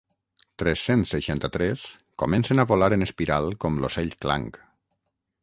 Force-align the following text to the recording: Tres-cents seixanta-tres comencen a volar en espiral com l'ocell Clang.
Tres-cents 0.61 1.11
seixanta-tres 1.15 1.83
comencen 2.23 2.65
a 2.65 2.67
volar 2.73 2.91
en 2.99 3.07
espiral 3.09 3.53
com 3.67 3.79
l'ocell 3.85 4.13
Clang. 4.27 4.51